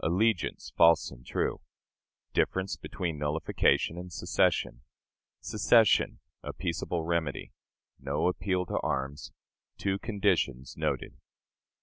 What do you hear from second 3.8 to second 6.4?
and Secession. Secession